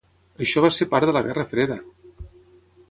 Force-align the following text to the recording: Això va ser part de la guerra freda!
Això 0.45 0.63
va 0.65 0.71
ser 0.77 0.87
part 0.93 1.09
de 1.11 1.15
la 1.19 1.23
guerra 1.29 1.47
freda! 1.53 1.79